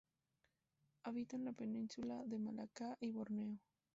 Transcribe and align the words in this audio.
Habita 1.03 1.35
en 1.35 1.45
la 1.45 1.51
Península 1.53 2.23
de 2.25 2.39
Malaca 2.39 2.97
y 3.01 3.11
Borneo. 3.11 3.59